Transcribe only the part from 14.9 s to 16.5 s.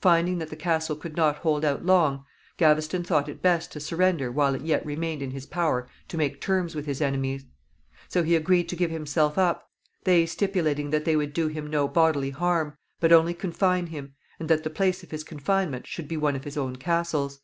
of his confinement should be one of